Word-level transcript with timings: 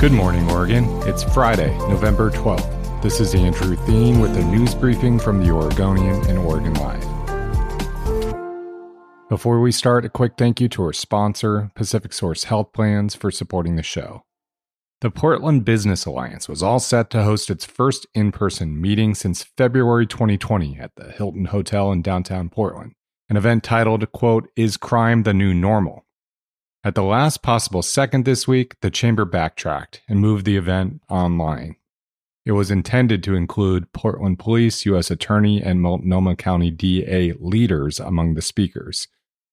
Good 0.00 0.12
morning, 0.12 0.50
Oregon. 0.50 0.84
It's 1.06 1.22
Friday, 1.22 1.76
November 1.78 2.30
12th. 2.30 3.02
This 3.02 3.20
is 3.20 3.34
Andrew 3.34 3.76
Theen 3.76 4.18
with 4.18 4.36
a 4.36 4.42
news 4.42 4.74
briefing 4.74 5.18
from 5.18 5.44
the 5.44 5.50
Oregonian 5.52 6.26
and 6.26 6.38
Oregon 6.38 6.74
Live. 6.74 7.04
Before 9.28 9.60
we 9.60 9.70
start, 9.70 10.04
a 10.04 10.08
quick 10.08 10.32
thank 10.36 10.60
you 10.60 10.68
to 10.70 10.82
our 10.82 10.92
sponsor, 10.92 11.70
Pacific 11.74 12.12
Source 12.12 12.44
Health 12.44 12.72
Plans, 12.72 13.14
for 13.14 13.30
supporting 13.30 13.76
the 13.76 13.82
show. 13.82 14.24
The 15.02 15.10
Portland 15.10 15.64
Business 15.64 16.04
Alliance 16.04 16.48
was 16.48 16.62
all 16.62 16.80
set 16.80 17.08
to 17.10 17.22
host 17.22 17.48
its 17.48 17.64
first 17.64 18.06
in 18.12 18.32
person 18.32 18.80
meeting 18.80 19.14
since 19.14 19.44
February 19.56 20.06
2020 20.06 20.78
at 20.80 20.96
the 20.96 21.12
Hilton 21.12 21.44
Hotel 21.44 21.92
in 21.92 22.02
downtown 22.02 22.48
Portland, 22.48 22.92
an 23.28 23.36
event 23.36 23.62
titled, 23.62 24.10
quote, 24.12 24.48
Is 24.56 24.76
Crime 24.76 25.22
the 25.22 25.34
New 25.34 25.54
Normal? 25.54 26.04
At 26.82 26.94
the 26.94 27.02
last 27.02 27.42
possible 27.42 27.82
second 27.82 28.24
this 28.24 28.48
week, 28.48 28.80
the 28.80 28.90
chamber 28.90 29.26
backtracked 29.26 30.00
and 30.08 30.18
moved 30.18 30.46
the 30.46 30.56
event 30.56 31.02
online. 31.10 31.76
It 32.46 32.52
was 32.52 32.70
intended 32.70 33.22
to 33.24 33.34
include 33.34 33.92
Portland 33.92 34.38
Police, 34.38 34.86
U.S. 34.86 35.10
Attorney, 35.10 35.62
and 35.62 35.82
Multnomah 35.82 36.36
County 36.36 36.70
DA 36.70 37.34
leaders 37.38 38.00
among 38.00 38.32
the 38.32 38.40
speakers. 38.40 39.08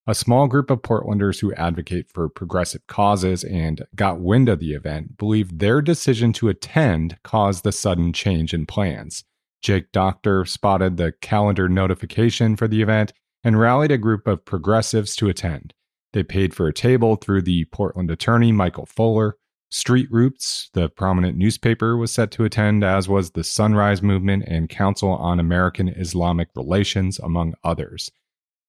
A 0.07 0.15
small 0.15 0.47
group 0.47 0.71
of 0.71 0.81
Portlanders 0.81 1.41
who 1.41 1.53
advocate 1.55 2.09
for 2.13 2.29
progressive 2.29 2.87
causes 2.87 3.43
and 3.43 3.85
got 3.93 4.21
wind 4.21 4.47
of 4.47 4.59
the 4.59 4.71
event 4.71 5.17
believe 5.17 5.59
their 5.59 5.81
decision 5.81 6.31
to 6.31 6.47
attend 6.47 7.17
caused 7.23 7.65
the 7.65 7.73
sudden 7.73 8.13
change 8.13 8.53
in 8.53 8.65
plans. 8.65 9.25
Jake 9.61 9.91
Doctor 9.91 10.45
spotted 10.45 10.95
the 10.95 11.11
calendar 11.19 11.67
notification 11.67 12.55
for 12.55 12.69
the 12.69 12.81
event 12.81 13.11
and 13.43 13.59
rallied 13.59 13.91
a 13.91 13.97
group 13.97 14.27
of 14.27 14.45
progressives 14.45 15.13
to 15.17 15.27
attend. 15.27 15.73
They 16.17 16.23
paid 16.23 16.55
for 16.55 16.67
a 16.67 16.73
table 16.73 17.15
through 17.15 17.43
the 17.43 17.65
Portland 17.65 18.09
attorney, 18.09 18.51
Michael 18.51 18.87
Fuller. 18.87 19.37
Street 19.69 20.07
Roots, 20.09 20.71
the 20.73 20.89
prominent 20.89 21.37
newspaper, 21.37 21.95
was 21.95 22.11
set 22.11 22.31
to 22.31 22.43
attend, 22.43 22.83
as 22.83 23.07
was 23.07 23.29
the 23.29 23.43
Sunrise 23.43 24.01
Movement 24.01 24.45
and 24.47 24.67
Council 24.67 25.11
on 25.11 25.39
American 25.39 25.89
Islamic 25.89 26.49
Relations, 26.55 27.19
among 27.19 27.53
others. 27.63 28.09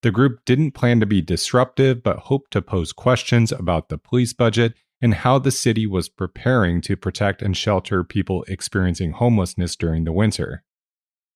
The 0.02 0.10
group 0.10 0.44
didn't 0.44 0.72
plan 0.72 1.00
to 1.00 1.06
be 1.06 1.22
disruptive, 1.22 2.02
but 2.02 2.18
hoped 2.18 2.50
to 2.50 2.60
pose 2.60 2.92
questions 2.92 3.50
about 3.50 3.88
the 3.88 3.96
police 3.96 4.34
budget 4.34 4.74
and 5.00 5.14
how 5.14 5.38
the 5.38 5.50
city 5.50 5.86
was 5.86 6.10
preparing 6.10 6.82
to 6.82 6.98
protect 6.98 7.40
and 7.40 7.56
shelter 7.56 8.04
people 8.04 8.44
experiencing 8.46 9.12
homelessness 9.12 9.74
during 9.74 10.04
the 10.04 10.12
winter. 10.12 10.64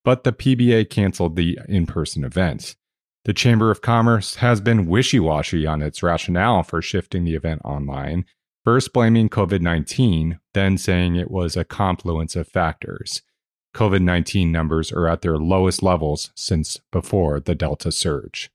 But 0.05 0.25
the 0.25 0.33
PBA 0.35 0.91
canceled 0.91 1.37
the 1.37 1.59
in 1.71 1.87
person 1.87 2.23
event. 2.23 2.77
The 3.25 3.33
Chamber 3.33 3.71
of 3.71 3.83
Commerce 3.83 4.37
has 4.37 4.61
been 4.61 4.87
wishy 4.87 5.21
washy 5.21 5.65
on 5.65 5.81
its 5.81 6.03
rationale 6.03 6.65
for 6.65 6.83
shifting 6.83 7.25
the 7.25 7.37
event 7.37 7.61
online, 7.65 8.25
first 8.65 8.93
blaming 8.93 9.29
COVID 9.29 9.61
19, 9.61 10.41
then 10.55 10.77
saying 10.77 11.15
it 11.15 11.31
was 11.31 11.57
a 11.57 11.65
confluence 11.65 12.35
of 12.35 12.49
factors. 12.49 13.23
COVID 13.77 14.03
19 14.03 14.51
numbers 14.51 14.91
are 14.91 15.07
at 15.07 15.23
their 15.23 15.39
lowest 15.39 15.85
levels 15.85 16.33
since 16.35 16.81
before 16.91 17.39
the 17.39 17.55
Delta 17.55 17.93
surge. 17.93 18.51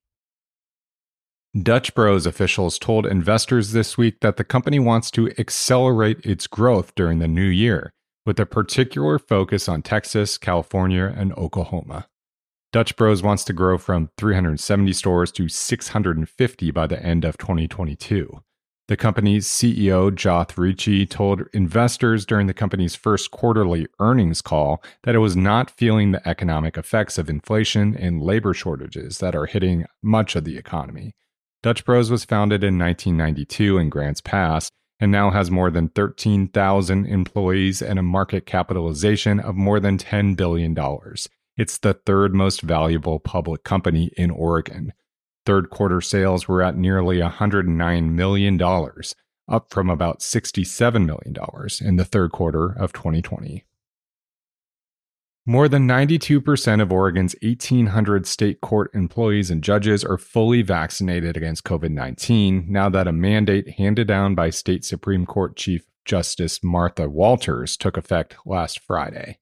Dutch 1.58 1.96
Bros 1.96 2.26
officials 2.26 2.78
told 2.78 3.06
investors 3.06 3.72
this 3.72 3.98
week 3.98 4.20
that 4.20 4.36
the 4.36 4.44
company 4.44 4.80
wants 4.80 5.10
to 5.12 5.32
accelerate 5.40 6.20
its 6.26 6.46
growth 6.46 6.94
during 6.94 7.20
the 7.20 7.28
new 7.28 7.48
year, 7.48 7.94
with 8.26 8.38
a 8.38 8.46
particular 8.46 9.18
focus 9.18 9.70
on 9.70 9.82
Texas, 9.82 10.38
California, 10.38 11.14
and 11.16 11.32
Oklahoma. 11.34 12.10
Dutch 12.78 12.96
Bros 12.96 13.24
wants 13.24 13.44
to 13.46 13.54
grow 13.54 13.80
from 13.80 14.12
370 14.20 14.94
stores 14.94 15.32
to 15.32 15.50
650 15.50 16.70
by 16.70 16.86
the 16.86 17.02
end 17.02 17.26
of 17.26 17.36
2022. 17.40 18.44
The 18.88 18.96
company's 18.96 19.48
CEO, 19.48 20.14
Joth 20.14 20.60
Ricci, 20.60 21.08
told 21.08 21.48
investors 21.54 22.24
during 22.24 22.46
the 22.46 22.54
company's 22.54 22.94
first 22.94 23.32
quarterly 23.32 23.88
earnings 24.00 24.44
call 24.44 24.84
that 25.06 25.16
it 25.16 25.26
was 25.26 25.36
not 25.36 25.72
feeling 25.72 26.12
the 26.12 26.28
economic 26.30 26.78
effects 26.78 27.18
of 27.18 27.32
inflation 27.32 27.98
and 27.98 28.22
labor 28.22 28.54
shortages 28.54 29.18
that 29.18 29.36
are 29.36 29.48
hitting 29.48 29.88
much 30.04 30.36
of 30.36 30.44
the 30.44 30.56
economy. 30.56 31.16
Dutch 31.64 31.84
Bros 31.84 32.12
was 32.12 32.26
founded 32.26 32.64
in 32.64 32.78
1992 32.78 33.80
in 33.80 33.90
Grants 33.90 34.22
Pass 34.22 34.70
and 35.00 35.12
now 35.12 35.32
has 35.32 35.50
more 35.50 35.72
than 35.72 35.90
13,000 35.90 37.08
employees 37.08 37.82
and 37.82 37.98
a 37.98 38.04
market 38.04 38.46
capitalization 38.46 39.40
of 39.40 39.56
more 39.56 39.80
than 39.80 39.98
$10 39.98 40.36
billion. 40.36 40.76
It's 41.58 41.80
the 41.80 41.96
third 41.96 42.36
most 42.36 42.62
valuable 42.62 43.20
public 43.20 43.64
company 43.64 44.12
in 44.16 44.30
Oregon. 44.30 44.94
Third 45.46 45.72
quarter 45.72 46.02
sales 46.02 46.48
were 46.48 46.62
at 46.62 46.78
nearly 46.78 47.18
$109 47.18 48.12
million, 48.12 48.62
up 49.50 49.72
from 49.72 49.90
about 49.90 50.20
$67 50.20 51.06
million 51.06 51.36
in 51.82 51.96
the 51.96 52.06
third 52.06 52.32
quarter 52.32 52.76
of 52.78 52.94
2020. 52.94 53.66
More 55.48 55.70
than 55.70 55.88
92% 55.88 56.82
of 56.82 56.92
Oregon's 56.92 57.34
1,800 57.42 58.28
state 58.28 58.60
court 58.60 58.92
employees 58.94 59.50
and 59.50 59.64
judges 59.64 60.04
are 60.04 60.18
fully 60.18 60.62
vaccinated 60.62 61.38
against 61.38 61.64
COVID 61.64 61.92
19 61.92 62.66
now 62.68 62.90
that 62.90 63.08
a 63.08 63.14
mandate 63.14 63.70
handed 63.78 64.10
down 64.10 64.36
by 64.36 64.50
State 64.50 64.84
Supreme 64.84 65.26
Court 65.26 65.56
Chief 65.56 65.86
Justice 66.04 66.62
Martha 66.62 67.08
Walters 67.08 67.78
took 67.78 67.96
effect 67.96 68.36
last 68.46 68.82
Friday. 68.82 69.40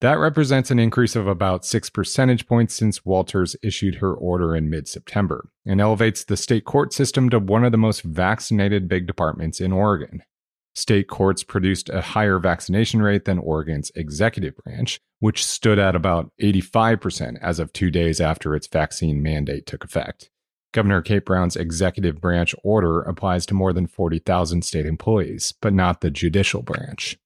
That 0.00 0.20
represents 0.20 0.70
an 0.70 0.78
increase 0.78 1.16
of 1.16 1.26
about 1.26 1.64
six 1.64 1.90
percentage 1.90 2.46
points 2.46 2.74
since 2.74 3.04
Walters 3.04 3.56
issued 3.64 3.96
her 3.96 4.14
order 4.14 4.54
in 4.54 4.70
mid 4.70 4.86
September 4.86 5.48
and 5.66 5.80
elevates 5.80 6.22
the 6.22 6.36
state 6.36 6.64
court 6.64 6.92
system 6.92 7.28
to 7.30 7.40
one 7.40 7.64
of 7.64 7.72
the 7.72 7.78
most 7.78 8.02
vaccinated 8.02 8.88
big 8.88 9.08
departments 9.08 9.60
in 9.60 9.72
Oregon. 9.72 10.22
State 10.76 11.08
courts 11.08 11.42
produced 11.42 11.88
a 11.88 12.00
higher 12.00 12.38
vaccination 12.38 13.02
rate 13.02 13.24
than 13.24 13.40
Oregon's 13.40 13.90
executive 13.96 14.56
branch, 14.58 15.00
which 15.18 15.44
stood 15.44 15.80
at 15.80 15.96
about 15.96 16.30
85% 16.40 17.36
as 17.42 17.58
of 17.58 17.72
two 17.72 17.90
days 17.90 18.20
after 18.20 18.54
its 18.54 18.68
vaccine 18.68 19.20
mandate 19.20 19.66
took 19.66 19.82
effect. 19.82 20.30
Governor 20.70 21.02
Kate 21.02 21.24
Brown's 21.24 21.56
executive 21.56 22.20
branch 22.20 22.54
order 22.62 23.00
applies 23.00 23.46
to 23.46 23.54
more 23.54 23.72
than 23.72 23.88
40,000 23.88 24.62
state 24.62 24.86
employees, 24.86 25.52
but 25.60 25.72
not 25.72 26.00
the 26.00 26.10
judicial 26.10 26.62
branch. 26.62 27.18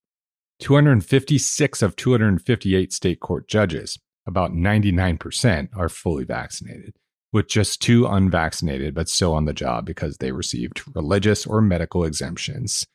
256 0.62 1.83
of 1.83 1.97
258 1.97 2.93
state 2.93 3.19
court 3.19 3.49
judges, 3.49 3.99
about 4.28 4.53
99%, 4.53 5.69
are 5.77 5.89
fully 5.89 6.23
vaccinated, 6.23 6.95
with 7.33 7.49
just 7.49 7.83
two 7.83 8.06
unvaccinated 8.06 8.95
but 8.95 9.09
still 9.09 9.34
on 9.34 9.45
the 9.45 9.53
job 9.53 9.84
because 9.84 10.19
they 10.19 10.31
received 10.31 10.83
religious 10.95 11.45
or 11.49 11.61
medical 11.61 12.05
exemptions. 12.05 12.87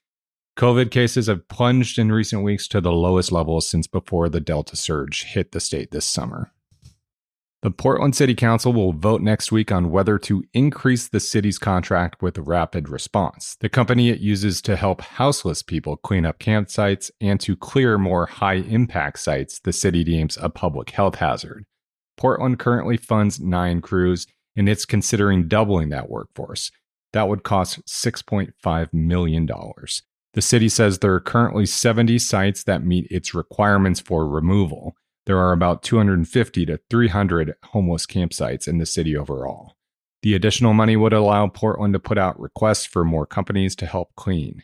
COVID 0.58 0.92
cases 0.92 1.28
have 1.28 1.50
plunged 1.50 2.00
in 2.00 2.10
recent 2.10 2.42
weeks 2.42 2.70
to 2.70 2.80
the 2.80 2.94
lowest 2.94 3.34
levels 3.34 3.68
since 3.68 3.86
before 3.86 4.30
the 4.30 4.40
Delta 4.40 4.78
surge 4.78 5.26
hit 5.26 5.52
the 5.52 5.60
state 5.60 5.92
this 5.92 6.06
summer. 6.06 6.54
The 7.63 7.72
Portland 7.72 8.16
City 8.16 8.35
Council 8.35 8.72
will 8.72 8.94
vote 8.94 9.22
next 9.22 9.51
week 9.51 9.72
on 9.72 9.90
whether 9.90 10.19
to 10.19 10.44
increase 10.53 11.07
the 11.07 11.19
city's 11.19 11.57
contract 11.57 12.22
with 12.22 12.38
Rapid 12.38 12.88
Response, 12.88 13.57
the 13.59 13.68
company 13.68 14.09
it 14.09 14.19
uses 14.19 14.62
to 14.62 14.75
help 14.75 15.01
houseless 15.01 15.63
people 15.63 15.97
clean 15.97 16.23
up 16.23 16.38
campsites 16.38 17.09
and 17.19 17.40
to 17.40 17.56
clear 17.56 17.97
more 17.97 18.28
high 18.28 18.57
impact 18.57 19.18
sites 19.18 19.59
the 19.59 19.73
city 19.73 20.03
deems 20.03 20.38
a 20.38 20.50
public 20.50 20.91
health 20.91 21.16
hazard. 21.16 21.66
Portland 22.16 22.59
currently 22.59 22.95
funds 22.95 23.40
nine 23.40 23.81
crews, 23.81 24.28
and 24.56 24.69
it's 24.69 24.85
considering 24.85 25.47
doubling 25.47 25.89
that 25.89 26.12
workforce. 26.12 26.69
That 27.13 27.28
would 27.28 27.41
cost 27.41 27.84
$6.5 27.88 28.94
million. 28.94 29.50
The 30.34 30.41
city 30.44 30.69
says 30.69 31.00
there 31.00 31.13
are 31.16 31.19
currently 31.19 31.66
70 31.66 32.19
sites 32.19 32.63
that 32.66 32.85
meet 32.85 33.07
its 33.09 33.34
requirements 33.34 34.00
for 34.00 34.28
removal 34.28 34.95
there 35.28 35.38
are 35.38 35.52
about 35.52 35.84
250 35.84 36.66
to 36.66 36.80
300 36.90 37.56
homeless 37.66 38.06
campsites 38.06 38.66
in 38.66 38.78
the 38.78 38.86
city 38.86 39.16
overall. 39.16 39.76
The 40.24 40.34
additional 40.34 40.74
money 40.74 40.96
would 40.96 41.12
allow 41.12 41.48
Portland 41.48 41.94
to 41.94 42.00
put 42.00 42.18
out 42.18 42.40
requests 42.40 42.86
for 42.86 43.04
more 43.04 43.26
companies 43.26 43.76
to 43.76 43.86
help 43.86 44.16
clean. 44.16 44.64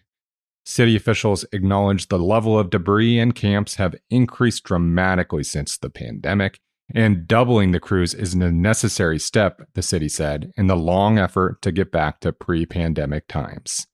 City 0.66 0.96
officials 0.96 1.46
acknowledge 1.52 2.08
the 2.08 2.18
level 2.18 2.58
of 2.58 2.70
debris 2.70 3.20
in 3.20 3.34
camps 3.34 3.76
have 3.76 3.96
increased 4.10 4.64
dramatically 4.64 5.44
since 5.44 5.78
the 5.78 5.90
pandemic, 5.90 6.62
and 6.96 7.28
doubling 7.28 7.72
the 7.72 7.80
crews 7.82 8.14
is 8.14 8.34
a 8.34 8.50
necessary 8.50 9.20
step, 9.20 9.68
the 9.74 9.82
city 9.82 10.08
said, 10.08 10.54
in 10.56 10.68
the 10.68 10.78
long 10.78 11.20
effort 11.20 11.62
to 11.62 11.74
get 11.74 11.92
back 11.92 12.22
to 12.22 12.32
pre 12.32 12.66
pandemic 12.66 13.28
times. 13.28 13.86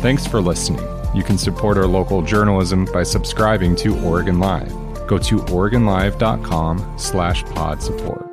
Thanks 0.00 0.26
for 0.26 0.40
listening. 0.40 0.80
You 1.14 1.22
can 1.22 1.36
support 1.36 1.76
our 1.76 1.86
local 1.86 2.22
journalism 2.22 2.86
by 2.86 3.02
subscribing 3.02 3.76
to 3.76 3.98
Oregon 4.02 4.38
Live 4.38 4.87
go 5.08 5.18
to 5.18 5.38
OregonLive.com 5.38 6.94
slash 6.96 7.42
pod 7.46 7.82
support. 7.82 8.27